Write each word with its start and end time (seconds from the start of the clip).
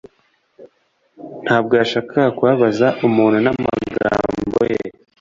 Ntabwo 1.45 1.73
yashakaga 1.81 2.29
kubabaza 2.37 2.87
umuntu 3.07 3.37
n'amagambo 3.43 4.59
ye. 4.73 4.79